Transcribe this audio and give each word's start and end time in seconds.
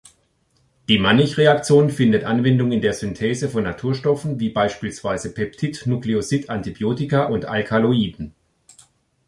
Die 0.89 0.97
Mannich-Reaktion 0.97 1.91
findet 1.91 2.23
Anwendung 2.23 2.71
in 2.71 2.81
der 2.81 2.93
Synthese 2.93 3.49
von 3.49 3.65
Naturstoffen, 3.65 4.39
wie 4.39 4.49
beispielsweise 4.49 5.29
Peptid-Nukleosid-Antibiotika 5.31 7.25
und 7.25 7.45
Alkaloiden. 7.45 8.33